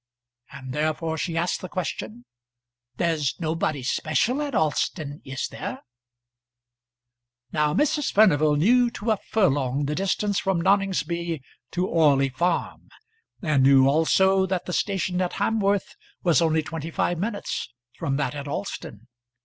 And 0.51 0.73
therefore 0.73 1.15
she 1.15 1.37
asked 1.37 1.61
the 1.61 1.69
question, 1.69 2.25
"There's 2.95 3.35
nobody 3.39 3.83
special 3.83 4.41
at 4.41 4.55
Alston, 4.55 5.21
is 5.23 5.47
there?" 5.49 5.81
Now 7.51 7.75
Mrs. 7.75 8.11
Furnival 8.11 8.55
knew 8.55 8.89
to 8.89 9.11
a 9.11 9.17
furlong 9.17 9.85
the 9.85 9.93
distance 9.93 10.39
from 10.39 10.59
Noningsby 10.59 11.43
to 11.73 11.85
Orley 11.87 12.29
Farm, 12.29 12.89
and 13.43 13.61
knew 13.61 13.87
also 13.87 14.47
that 14.47 14.65
the 14.65 14.73
station 14.73 15.21
at 15.21 15.33
Hamworth 15.33 15.95
was 16.23 16.41
only 16.41 16.63
twenty 16.63 16.89
five 16.89 17.19
minutes 17.19 17.71
from 17.95 18.15
that 18.17 18.33
at 18.33 18.47
Alston. 18.47 19.07